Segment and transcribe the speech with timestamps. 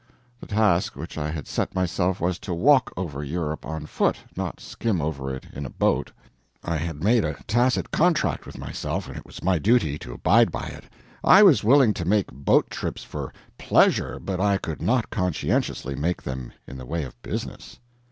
[0.39, 4.59] The task which I had set myself was to walk over Europe on foot, not
[4.59, 6.11] skim over it in a boat.
[6.63, 10.65] I had made a tacit contract with myself; it was my duty to abide by
[10.69, 10.85] it.
[11.23, 16.23] I was willing to make boat trips for pleasure, but I could not conscientiously make
[16.23, 17.77] them in the way of business.